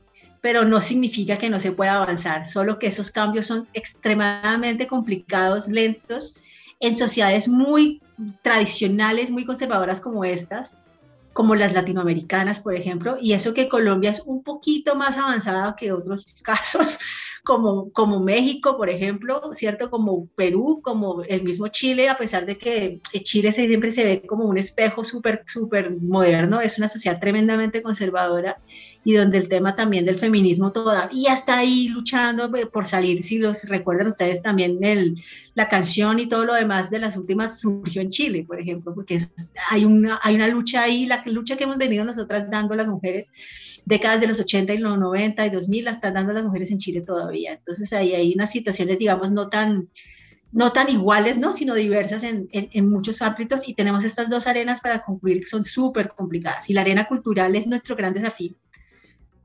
[0.47, 5.67] pero no significa que no se pueda avanzar, solo que esos cambios son extremadamente complicados,
[5.67, 6.39] lentos,
[6.81, 8.03] en sociedades muy
[8.43, 10.77] tradicionales, muy conservadoras como estas,
[11.33, 15.93] como las latinoamericanas, por ejemplo, y eso que Colombia es un poquito más avanzada que
[15.93, 16.99] otros casos,
[17.47, 19.89] como, como México, por ejemplo, ¿cierto?
[19.89, 24.47] Como Perú, como el mismo Chile, a pesar de que Chile siempre se ve como
[24.47, 28.59] un espejo súper, súper moderno, es una sociedad tremendamente conservadora
[29.05, 33.63] y donde el tema también del feminismo todavía está ahí luchando por salir, si los
[33.69, 35.23] recuerdan ustedes también el,
[35.55, 39.21] la canción y todo lo demás de las últimas surgió en Chile, por ejemplo, porque
[39.71, 43.31] hay, una, hay una lucha ahí, la lucha que hemos venido nosotras dando las mujeres
[43.87, 46.79] décadas de los 80 y los 90 y 2000 la están dando las mujeres en
[46.79, 47.55] Chile todavía.
[47.55, 49.89] Entonces ahí hay unas situaciones, digamos, no tan,
[50.53, 51.53] no tan iguales, ¿no?
[51.53, 55.65] sino diversas en, en, muchos ámbitos y tenemos estas dos arenas para concluir que son
[55.65, 56.69] súper complicadas.
[56.69, 58.55] Y la arena cultural es nuestro gran desafío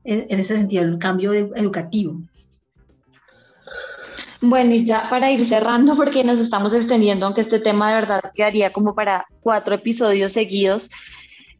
[0.02, 2.20] en, en ese sentido, el cambio educativo.
[4.40, 8.20] Bueno, y ya para ir cerrando, porque nos estamos extendiendo, aunque este tema de verdad
[8.34, 10.90] quedaría como para cuatro episodios seguidos,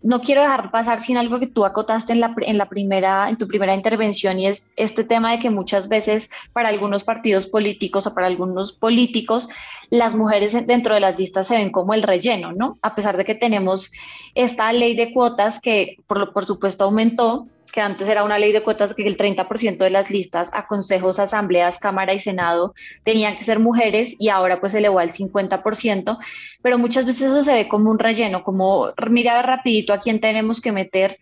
[0.02, 3.36] no quiero dejar pasar sin algo que tú acotaste en la, en la primera, en
[3.36, 8.06] tu primera intervención y es este tema de que muchas veces para algunos partidos políticos
[8.06, 9.48] o para algunos políticos
[9.90, 12.78] las mujeres dentro de las listas se ven como el relleno, ¿no?
[12.80, 13.92] A pesar de que tenemos
[14.34, 18.62] esta ley de cuotas que por, por supuesto aumentó, que antes era una ley de
[18.62, 23.44] cuotas que el 30% de las listas a consejos, asambleas, Cámara y Senado tenían que
[23.44, 26.18] ser mujeres y ahora pues se elevó al 50%,
[26.60, 30.60] pero muchas veces eso se ve como un relleno, como mira rapidito a quién tenemos
[30.60, 31.18] que meter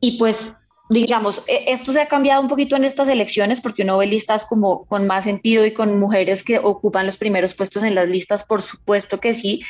[0.00, 0.54] y pues
[0.88, 4.44] digamos, e, esto se ha cambiado un poquito en estas elecciones porque uno ve listas
[4.46, 8.44] como con más sentido y con mujeres que ocupan los primeros puestos en las listas,
[8.44, 9.62] por supuesto que sí,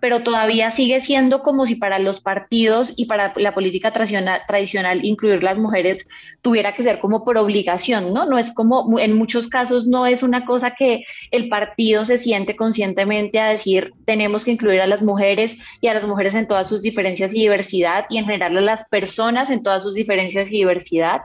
[0.00, 5.04] pero todavía sigue siendo como si para los partidos y para la política tradicional, tradicional
[5.04, 6.06] incluir las mujeres
[6.42, 8.26] tuviera que ser como por obligación, ¿no?
[8.26, 12.56] No es como, en muchos casos no es una cosa que el partido se siente
[12.56, 16.68] conscientemente a decir, tenemos que incluir a las mujeres y a las mujeres en todas
[16.68, 20.55] sus diferencias y diversidad y en general a las personas en todas sus diferencias y
[20.56, 21.22] diversidad,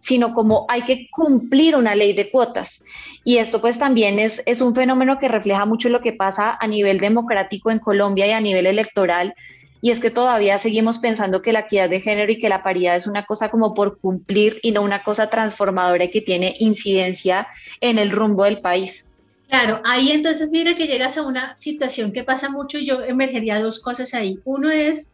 [0.00, 2.82] sino como hay que cumplir una ley de cuotas.
[3.24, 6.66] Y esto pues también es, es un fenómeno que refleja mucho lo que pasa a
[6.66, 9.34] nivel democrático en Colombia y a nivel electoral.
[9.80, 12.96] Y es que todavía seguimos pensando que la equidad de género y que la paridad
[12.96, 17.46] es una cosa como por cumplir y no una cosa transformadora que tiene incidencia
[17.80, 19.04] en el rumbo del país.
[19.48, 23.60] Claro, ahí entonces mira que llegas a una situación que pasa mucho y yo emergería
[23.60, 24.38] dos cosas ahí.
[24.44, 25.12] Uno es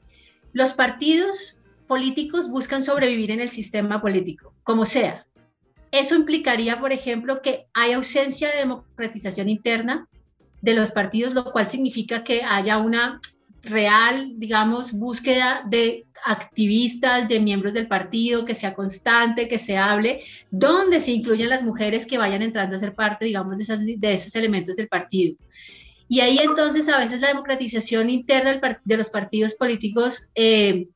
[0.52, 5.26] los partidos políticos buscan sobrevivir en el sistema político, como sea.
[5.90, 10.08] Eso implicaría, por ejemplo, que hay ausencia de democratización interna
[10.60, 13.20] de los partidos, lo cual significa que haya una
[13.64, 20.22] real, digamos, búsqueda de activistas, de miembros del partido, que sea constante, que se hable,
[20.50, 24.76] donde se incluyan las mujeres que vayan entrando a ser parte, digamos, de, esos elementos
[24.76, 25.36] del partido.
[26.08, 30.88] Y ahí entonces a veces la democratización interna de los partidos políticos eh,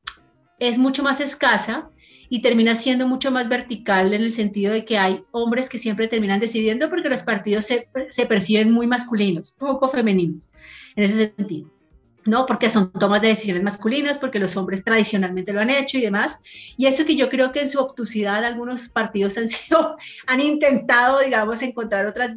[0.59, 1.89] es mucho más escasa
[2.29, 6.07] y termina siendo mucho más vertical en el sentido de que hay hombres que siempre
[6.07, 10.49] terminan decidiendo porque los partidos se, se perciben muy masculinos, poco femeninos,
[10.95, 11.78] en ese sentido.
[12.25, 12.45] ¿No?
[12.45, 16.39] Porque son tomas de decisiones masculinas, porque los hombres tradicionalmente lo han hecho y demás.
[16.77, 21.19] Y eso que yo creo que en su obtusidad algunos partidos han sido, han intentado,
[21.19, 22.31] digamos, encontrar otras,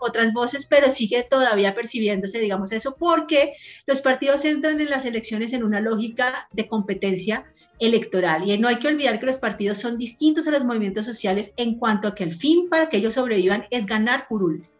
[0.00, 3.54] otras voces, pero sigue todavía percibiéndose, digamos, eso, porque
[3.86, 7.44] los partidos entran en las elecciones en una lógica de competencia
[7.78, 8.48] electoral.
[8.48, 11.78] Y no hay que olvidar que los partidos son distintos a los movimientos sociales en
[11.78, 14.78] cuanto a que el fin para que ellos sobrevivan es ganar curules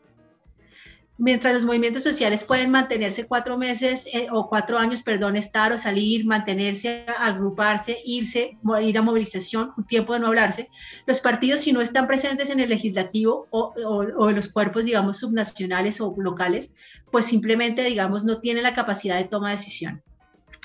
[1.16, 5.78] mientras los movimientos sociales pueden mantenerse cuatro meses eh, o cuatro años, perdón, estar o
[5.78, 10.70] salir, mantenerse, agruparse, irse, ir a movilización, un tiempo de no hablarse,
[11.06, 15.18] los partidos si no están presentes en el legislativo o, o, en los cuerpos, digamos,
[15.18, 16.72] subnacionales o locales,
[17.10, 20.02] pues simplemente, digamos, no tienen la capacidad de toma de decisión.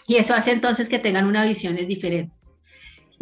[0.07, 2.53] Y eso hace entonces que tengan unas visiones diferentes.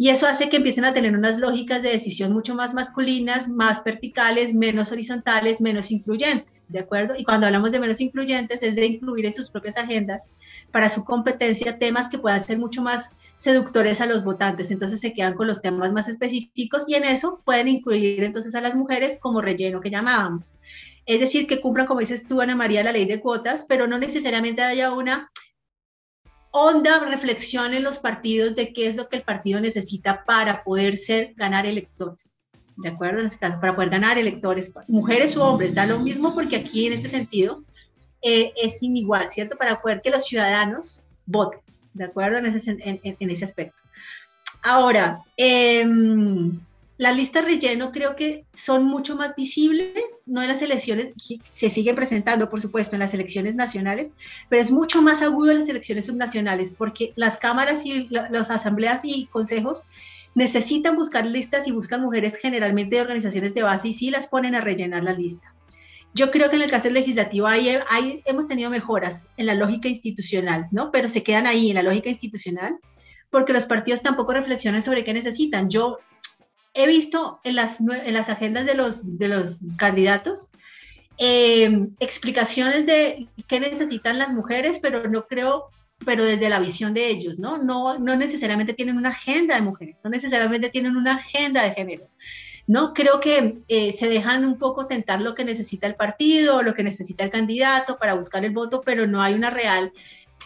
[0.00, 3.82] Y eso hace que empiecen a tener unas lógicas de decisión mucho más masculinas, más
[3.82, 7.16] verticales, menos horizontales, menos incluyentes, ¿de acuerdo?
[7.16, 10.28] Y cuando hablamos de menos incluyentes es de incluir en sus propias agendas
[10.70, 14.70] para su competencia temas que puedan ser mucho más seductores a los votantes.
[14.70, 18.60] Entonces se quedan con los temas más específicos y en eso pueden incluir entonces a
[18.60, 20.54] las mujeres como relleno que llamábamos.
[21.06, 23.98] Es decir, que cumplan, como dices tú, Ana María, la ley de cuotas, pero no
[23.98, 25.30] necesariamente haya una
[26.50, 30.96] honda reflexión en los partidos de qué es lo que el partido necesita para poder
[30.96, 32.38] ser, ganar electores.
[32.76, 33.20] ¿De acuerdo?
[33.20, 36.86] En este caso, para poder ganar electores, mujeres u hombres, da lo mismo porque aquí
[36.86, 37.64] en este sentido
[38.22, 39.56] eh, es inigual, ¿cierto?
[39.56, 41.60] Para poder que los ciudadanos voten,
[41.94, 42.38] ¿de acuerdo?
[42.38, 43.82] En ese, en, ese aspecto.
[44.62, 45.84] Ahora, eh,
[46.98, 51.14] las listas relleno creo que son mucho más visibles, no en las elecciones,
[51.54, 54.12] se siguen presentando, por supuesto, en las elecciones nacionales,
[54.48, 59.04] pero es mucho más agudo en las elecciones subnacionales, porque las cámaras y las asambleas
[59.04, 59.84] y consejos
[60.34, 64.56] necesitan buscar listas y buscan mujeres generalmente de organizaciones de base y sí las ponen
[64.56, 65.54] a rellenar la lista.
[66.14, 69.88] Yo creo que en el caso legislativo ahí, ahí hemos tenido mejoras en la lógica
[69.88, 70.90] institucional, ¿no?
[70.90, 72.80] Pero se quedan ahí en la lógica institucional
[73.30, 75.68] porque los partidos tampoco reflexionan sobre qué necesitan.
[75.68, 75.98] Yo
[76.78, 80.48] he visto en las, en las agendas de los, de los candidatos
[81.18, 85.70] eh, explicaciones de qué necesitan las mujeres, pero no creo,
[86.06, 87.58] pero desde la visión de ellos, ¿no?
[87.58, 92.08] No, no necesariamente tienen una agenda de mujeres, no necesariamente tienen una agenda de género.
[92.68, 96.74] No creo que eh, se dejan un poco tentar lo que necesita el partido, lo
[96.74, 99.92] que necesita el candidato para buscar el voto, pero no hay una real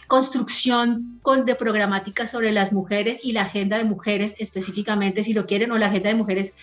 [0.07, 5.47] construcción con, de programática sobre las mujeres y la agenda de mujeres específicamente, si lo
[5.47, 6.55] quieren, o la agenda de mujeres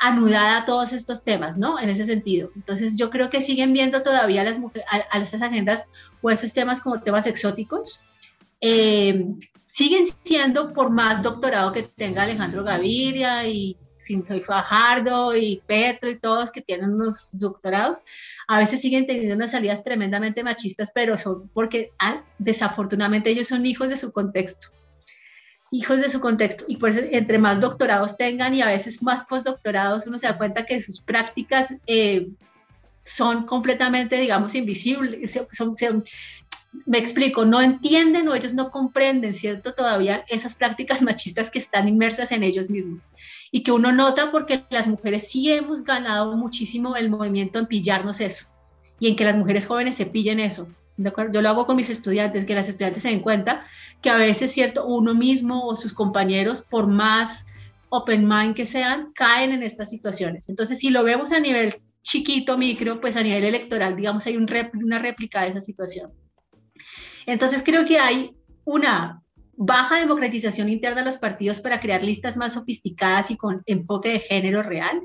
[0.00, 1.78] anudada a todos estos temas, ¿no?
[1.78, 2.50] En ese sentido.
[2.56, 5.86] Entonces yo creo que siguen viendo todavía a, las mujeres, a, estas agendas
[6.20, 8.04] o esos temas como temas exóticos.
[8.60, 9.26] Eh,
[9.66, 16.18] siguen siendo, por más doctorado que tenga Alejandro Gaviria y Cintia Fajardo y Petro y
[16.18, 17.98] todos que tienen unos doctorados,
[18.48, 23.64] a veces siguen teniendo unas salidas tremendamente machistas, pero son porque ah, desafortunadamente ellos son
[23.66, 24.68] hijos de su contexto
[25.74, 29.24] hijos de su contexto y por eso entre más doctorados tengan y a veces más
[29.24, 32.28] postdoctorados uno se da cuenta que sus prácticas eh,
[33.02, 35.36] son completamente, digamos, invisibles,
[36.86, 39.74] me explico, no entienden o ellos no comprenden, ¿cierto?
[39.74, 43.08] Todavía esas prácticas machistas que están inmersas en ellos mismos
[43.50, 48.20] y que uno nota porque las mujeres sí hemos ganado muchísimo el movimiento en pillarnos
[48.20, 48.46] eso
[48.98, 50.66] y en que las mujeres jóvenes se pillen eso.
[50.96, 53.64] Yo lo hago con mis estudiantes, que las estudiantes se den cuenta
[54.00, 54.86] que a veces, ¿cierto?
[54.86, 57.46] Uno mismo o sus compañeros, por más
[57.88, 60.48] open mind que sean, caen en estas situaciones.
[60.48, 64.46] Entonces, si lo vemos a nivel chiquito, micro, pues a nivel electoral, digamos, hay un
[64.74, 66.12] una réplica de esa situación.
[67.26, 69.22] Entonces creo que hay una
[69.54, 74.20] baja democratización interna de los partidos para crear listas más sofisticadas y con enfoque de
[74.20, 75.02] género real.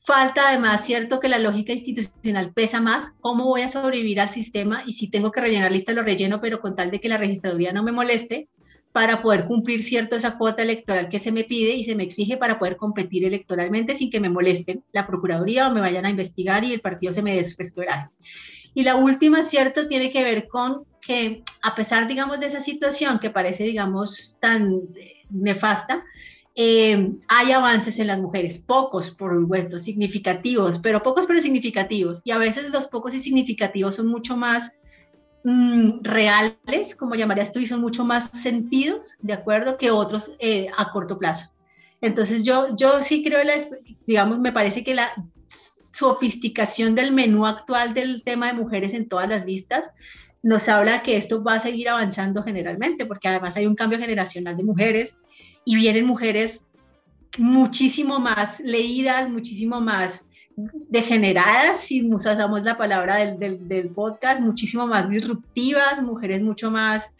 [0.00, 3.12] Falta además, cierto, que la lógica institucional pesa más.
[3.20, 4.82] ¿Cómo voy a sobrevivir al sistema?
[4.86, 7.72] Y si tengo que rellenar lista, lo relleno, pero con tal de que la registraduría
[7.72, 8.48] no me moleste
[8.92, 12.38] para poder cumplir, cierto, esa cuota electoral que se me pide y se me exige
[12.38, 16.64] para poder competir electoralmente sin que me molesten la Procuraduría o me vayan a investigar
[16.64, 18.10] y el partido se me desrespetará.
[18.74, 23.18] Y la última, cierto, tiene que ver con que a pesar, digamos, de esa situación
[23.18, 26.04] que parece, digamos, tan eh, nefasta,
[26.54, 32.20] eh, hay avances en las mujeres, pocos, por supuesto, significativos, pero pocos pero significativos.
[32.24, 34.72] Y a veces los pocos y significativos son mucho más
[35.44, 40.66] mm, reales, como llamarías tú, y son mucho más sentidos, ¿de acuerdo?, que otros eh,
[40.76, 41.52] a corto plazo.
[42.00, 43.54] Entonces yo, yo sí creo, la,
[44.06, 45.10] digamos, me parece que la
[45.92, 49.90] sofisticación del menú actual del tema de mujeres en todas las listas
[50.42, 54.56] nos habla que esto va a seguir avanzando generalmente, porque además hay un cambio generacional
[54.56, 55.16] de mujeres
[55.64, 56.66] y vienen mujeres
[57.36, 60.24] muchísimo más leídas, muchísimo más
[60.88, 67.10] degeneradas, si usamos la palabra del, del, podcast, muchísimo más disruptivas, mujeres mucho más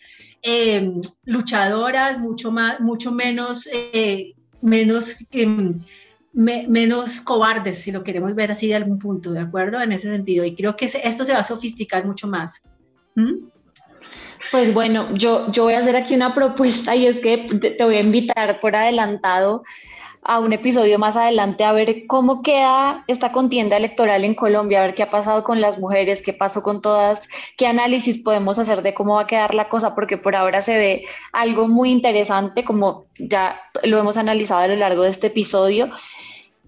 [0.42, 0.92] eh,
[1.24, 5.16] luchadoras, mucho, más, mucho menos, eh, menos
[6.38, 9.80] em, menos cobardes, si lo queremos ver así de algún punto, ¿de acuerdo?
[9.80, 10.44] En ese sentido.
[10.44, 12.62] Y creo que esto se va a sofisticar mucho más.
[13.14, 13.48] ¿Mm?
[14.50, 17.36] Pues bueno, yo, yo voy a hacer aquí una propuesta y es que
[17.76, 19.62] te, voy a invitar por adelantado
[20.22, 24.82] a un episodio más adelante a ver cómo queda esta contienda electoral en Colombia, a
[24.86, 28.82] ver qué ha pasado con las mujeres, qué pasó con todas, qué análisis podemos hacer
[28.82, 32.64] de cómo va a quedar la cosa, porque por ahora se ve algo muy interesante,
[32.64, 35.88] como ya lo hemos analizado a lo largo de este episodio,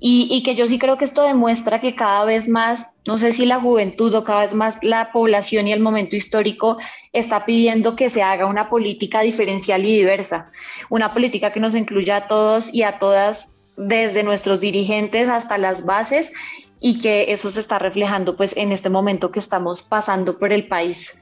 [0.02, 3.44] y, que yo sí creo que esto demuestra que cada vez más, no sé si
[3.44, 6.78] la juventud o cada vez más la población y el momento histórico
[7.12, 10.50] está pidiendo que se haga una política diferencial y diversa,
[10.88, 15.84] una política que nos incluya a todos y a todas desde nuestros dirigentes hasta las
[15.84, 16.32] bases
[16.80, 20.66] y que eso se está reflejando pues en este momento que estamos pasando por el
[20.66, 21.12] país.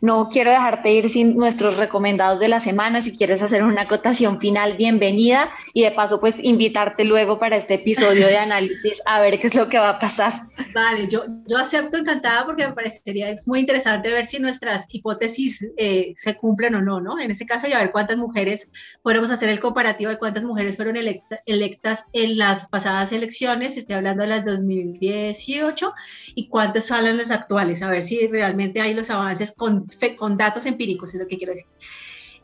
[0.00, 3.02] No quiero dejarte ir sin nuestros recomendados de la semana.
[3.02, 5.50] Si quieres hacer una acotación final, bienvenida.
[5.72, 9.54] Y de paso, pues invitarte luego para este episodio de análisis a ver qué es
[9.54, 10.42] lo que va a pasar.
[10.74, 15.72] Vale, yo, yo acepto encantada porque me parecería es muy interesante ver si nuestras hipótesis
[15.76, 17.18] eh, se cumplen o no, ¿no?
[17.18, 18.68] En ese caso, y a ver cuántas mujeres,
[19.02, 24.22] podemos hacer el comparativo de cuántas mujeres fueron electas en las pasadas elecciones, estoy hablando
[24.22, 25.94] de las 2018,
[26.34, 29.71] y cuántas salen las actuales, a ver si realmente hay los avances con
[30.16, 31.66] con datos empíricos, es lo que quiero decir.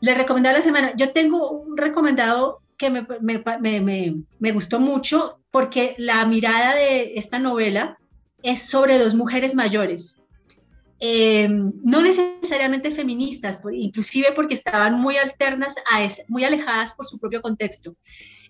[0.01, 5.39] Le recomendaba la semana, yo tengo un recomendado que me, me, me, me, gustó mucho
[5.51, 7.99] porque la mirada de esta novela
[8.41, 10.18] es sobre dos mujeres mayores.
[11.01, 17.41] Em, no necesariamente feministas, inclusive porque estaban muy alternas, a muy alejadas por su propio
[17.41, 17.95] contexto.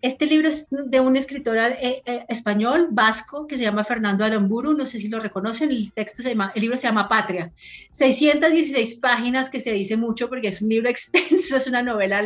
[0.02, 4.74] Este libro es de un escritor eh, eh, español, vasco, que se llama Fernando Aramburu,
[4.74, 7.52] no sé si lo reconocen, el, texto se llama, el libro se llama Patria.
[7.91, 12.24] 616 páginas, que se dice mucho porque es un libro extenso, es una novela,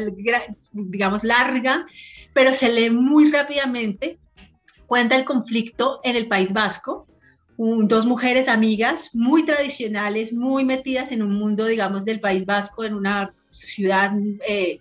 [0.71, 1.85] digamos, larga,
[2.33, 4.19] pero se lee muy rápidamente.
[4.85, 7.07] Cuenta el conflicto en el País Vasco,
[7.57, 12.93] dos mujeres amigas muy tradicionales, muy metidas en un mundo, digamos, del País Vasco, en
[12.93, 14.11] una ciudad
[14.47, 14.79] eh,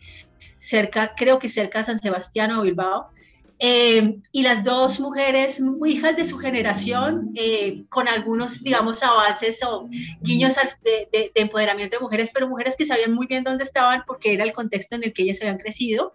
[0.58, 3.08] cerca, creo que cerca de San Sebastián o Bilbao.
[3.64, 9.88] Eh, y las dos mujeres, hijas de su generación, eh, con algunos, digamos, avances o
[10.20, 14.34] guiños de, de, empoderamiento de mujeres, pero mujeres que sabían muy bien dónde estaban porque
[14.34, 16.12] era el contexto en el que ellas habían crecido.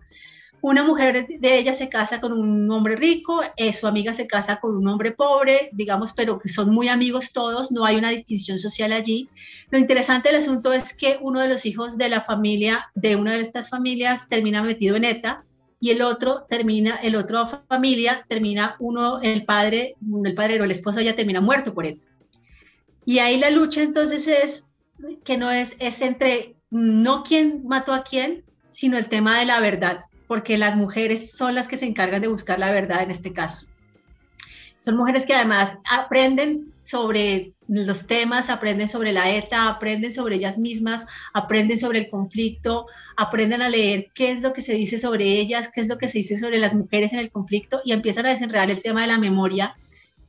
[0.62, 4.60] Una mujer de ella se casa con un hombre rico, eh, su amiga se casa
[4.60, 8.58] con un hombre pobre, digamos, pero que son muy amigos todos, no hay una distinción
[8.58, 9.30] social allí.
[9.70, 13.36] Lo interesante del asunto es que uno de los hijos de la familia, de una
[13.36, 15.44] de estas familias, termina metido en ETA
[15.80, 19.96] y el otro termina, el otro familia termina, uno, el padre,
[20.26, 22.04] el padre o el esposo ya termina muerto por ETA.
[23.06, 24.72] Y ahí la lucha entonces es
[25.24, 29.60] que no es, es entre no quién mató a quién, sino el tema de la
[29.60, 33.34] verdad porque las mujeres son las que se encargan de buscar la verdad en este
[33.34, 33.68] caso.
[34.80, 40.58] Son mujeres que además aprenden sobre los temas, aprenden sobre la ETA, aprenden sobre ellas
[40.58, 42.86] mismas, aprenden sobre el conflicto,
[43.18, 46.08] aprenden a leer qué es lo que se dice sobre ellas, qué es lo que
[46.08, 49.08] se dice sobre las mujeres en el conflicto y empiezan a desenredar el tema de
[49.08, 49.76] la memoria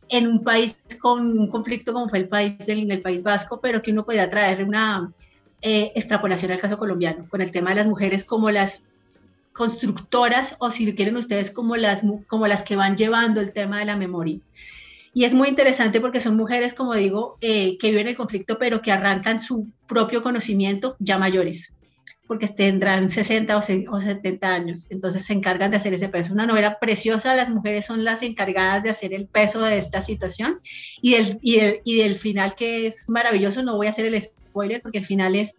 [0.09, 3.83] en un país con un conflicto como fue el país del, el País Vasco, pero
[3.83, 5.13] que uno podría traer una
[5.61, 8.83] eh, extrapolación al caso colombiano, con el tema de las mujeres como las
[9.59, 13.87] constructoras o si quieren ustedes como las, como las que van llevando el tema de
[13.87, 14.39] la memoria.
[15.13, 18.81] Y es muy interesante porque son mujeres, como digo, eh, que viven el conflicto, pero
[18.81, 21.73] que arrancan su propio conocimiento ya mayores,
[22.29, 23.61] porque tendrán 60 o,
[24.01, 24.87] 70 años.
[24.91, 26.33] Entonces se encargan de hacer ese peso.
[26.33, 30.61] Una novela preciosa, las mujeres son las encargadas de hacer el peso de esta situación
[31.03, 33.65] y del, y del, y del final que es maravilloso.
[33.65, 35.59] No voy a hacer el spoiler porque el final es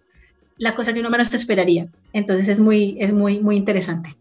[0.57, 1.89] la cosa que uno menos esperaría.
[2.13, 4.15] Entonces es muy, es muy, muy interesante.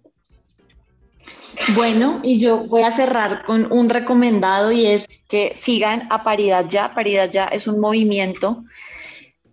[1.74, 6.66] Bueno, y yo voy a cerrar con un recomendado y es que sigan a Paridad
[6.68, 6.94] Ya.
[6.94, 8.62] Paridad Ya es un movimiento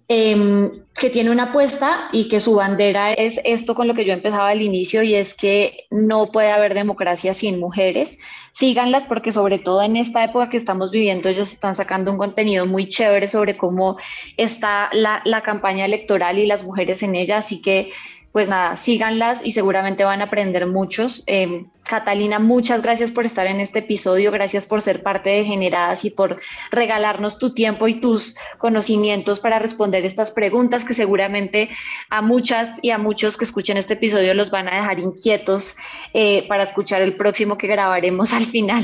[0.07, 4.13] em, que tiene una apuesta y que su bandera es esto con lo que yo
[4.13, 8.17] empezaba al inicio y es que no puede haber democracia sin mujeres
[8.55, 12.65] síganlas porque sobre todo en esta época que estamos viviendo ellos están sacando un contenido
[12.65, 13.97] muy chévere sobre cómo
[14.37, 17.91] está la, la campaña electoral y las mujeres en ella, así que
[18.35, 21.23] pues nada, síganlas y seguramente van a aprender muchos.
[21.25, 26.03] Em, Catalina, muchas gracias por estar en este episodio, gracias por ser parte de Generadas
[26.03, 26.35] y por
[26.69, 31.69] regalarnos tu tiempo y tus conocimientos para responder estas preguntas que seguramente
[32.09, 35.77] a muchas y a muchos que escuchen este episodio los van a dejar inquietos
[36.13, 38.83] eh, para escuchar el próximo que grabaremos al final.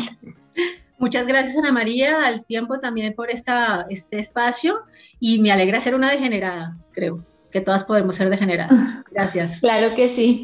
[0.97, 4.79] Muchas gracias Ana María, al tiempo también por esta, este espacio
[5.19, 8.75] y me alegra ser una degenerada, creo que todas podemos ser degeneradas.
[9.11, 9.59] Gracias.
[9.71, 10.43] Claro que sí.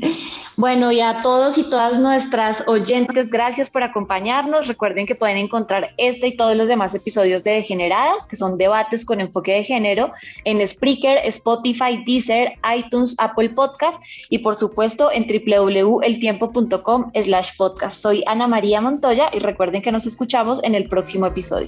[0.57, 4.67] Bueno, y a todos y todas nuestras oyentes, gracias por acompañarnos.
[4.67, 9.05] Recuerden que pueden encontrar este y todos los demás episodios de Degeneradas, que son debates
[9.05, 10.11] con enfoque de género,
[10.45, 14.01] en Spreaker, Spotify, Deezer, iTunes, Apple Podcast
[14.31, 18.01] y por supuesto en www.eltiempo.com slash podcast.
[18.01, 21.67] Soy Ana María Montoya y recuerden que nos escuchamos en el próximo episodio.